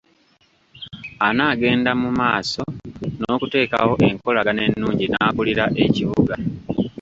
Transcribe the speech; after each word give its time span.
Anaagenda 1.27 1.91
mu 2.01 2.09
maaso 2.19 2.63
n’okuteekawo 3.19 3.93
enkolagana 4.09 4.61
ennungi 4.69 5.05
n’akulira 5.07 5.65
ekibuga? 5.85 6.35